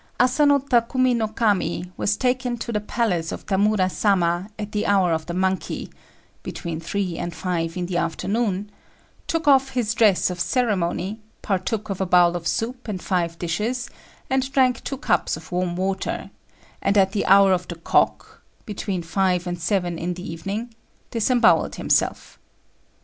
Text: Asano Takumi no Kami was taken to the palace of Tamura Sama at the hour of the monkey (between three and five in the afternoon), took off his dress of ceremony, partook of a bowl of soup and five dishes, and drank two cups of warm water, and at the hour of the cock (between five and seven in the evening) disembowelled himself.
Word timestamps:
Asano 0.19 0.57
Takumi 0.57 1.15
no 1.15 1.27
Kami 1.27 1.91
was 1.95 2.17
taken 2.17 2.57
to 2.57 2.71
the 2.71 2.79
palace 2.81 3.31
of 3.31 3.45
Tamura 3.45 3.87
Sama 3.87 4.49
at 4.57 4.71
the 4.71 4.87
hour 4.87 5.13
of 5.13 5.27
the 5.27 5.33
monkey 5.35 5.91
(between 6.41 6.79
three 6.79 7.19
and 7.19 7.35
five 7.35 7.77
in 7.77 7.85
the 7.85 7.97
afternoon), 7.97 8.71
took 9.27 9.47
off 9.47 9.69
his 9.69 9.93
dress 9.93 10.31
of 10.31 10.39
ceremony, 10.39 11.19
partook 11.43 11.91
of 11.91 12.01
a 12.01 12.07
bowl 12.07 12.35
of 12.35 12.47
soup 12.47 12.87
and 12.87 12.99
five 13.03 13.37
dishes, 13.37 13.91
and 14.27 14.51
drank 14.51 14.83
two 14.83 14.97
cups 14.97 15.37
of 15.37 15.51
warm 15.51 15.75
water, 15.75 16.31
and 16.81 16.97
at 16.97 17.11
the 17.11 17.27
hour 17.27 17.53
of 17.53 17.67
the 17.67 17.75
cock 17.75 18.41
(between 18.65 19.03
five 19.03 19.45
and 19.45 19.61
seven 19.61 19.99
in 19.99 20.15
the 20.15 20.27
evening) 20.33 20.73
disembowelled 21.11 21.75
himself. 21.75 22.39